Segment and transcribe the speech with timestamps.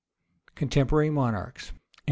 [0.55, 1.69] Contemporary Monarchs.
[1.69, 1.79] EMP.